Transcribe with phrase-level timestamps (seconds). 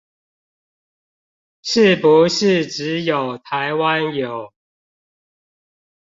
[1.61, 4.51] 是不是只有台灣有